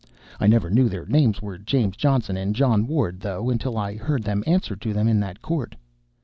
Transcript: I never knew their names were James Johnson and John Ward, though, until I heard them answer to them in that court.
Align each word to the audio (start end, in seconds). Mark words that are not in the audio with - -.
I 0.39 0.47
never 0.47 0.71
knew 0.71 0.89
their 0.89 1.05
names 1.05 1.43
were 1.43 1.59
James 1.59 1.95
Johnson 1.95 2.35
and 2.35 2.55
John 2.55 2.87
Ward, 2.87 3.19
though, 3.19 3.51
until 3.51 3.77
I 3.77 3.97
heard 3.97 4.23
them 4.23 4.43
answer 4.47 4.75
to 4.75 4.93
them 4.93 5.07
in 5.07 5.19
that 5.19 5.43
court. 5.43 5.75